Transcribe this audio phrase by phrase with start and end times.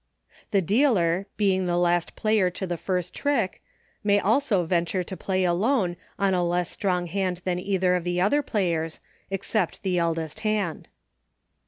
[0.49, 3.61] "The dealer, being the last player to the first trick,
[4.03, 8.19] may also venture to Play Alone on a less strong hand than either of the
[8.19, 10.87] other players, except the eldest hand.